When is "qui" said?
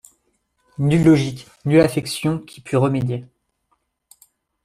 2.39-2.59